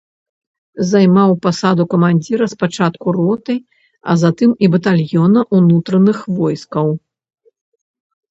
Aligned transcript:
Займаў 0.91 1.33
пасаду 1.45 1.83
камандзіра 1.91 2.45
спачатку 2.53 3.07
роты, 3.17 3.55
а 4.13 4.15
затым 4.21 4.55
і 4.67 4.69
батальёна 4.75 5.39
ўнутраных 5.57 6.17
войскаў. 6.39 6.87